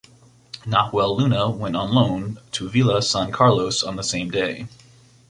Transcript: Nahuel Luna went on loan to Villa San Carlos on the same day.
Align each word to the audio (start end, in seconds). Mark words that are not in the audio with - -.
Nahuel 0.65 1.15
Luna 1.15 1.51
went 1.51 1.75
on 1.75 1.93
loan 1.93 2.39
to 2.53 2.67
Villa 2.67 3.03
San 3.03 3.31
Carlos 3.31 3.83
on 3.83 3.97
the 3.97 4.01
same 4.03 4.31
day. 4.31 4.65